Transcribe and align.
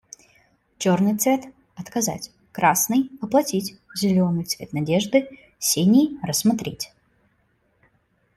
Черный 0.79 1.15
цвет- 1.15 1.43
"отказать", 1.75 2.31
красный- 2.53 3.11
"оплатить", 3.21 3.77
зеленый- 3.95 4.45
цвет 4.45 4.73
надежды, 4.73 5.29
синий- 5.59 6.17
"рассмотреть". 6.23 6.91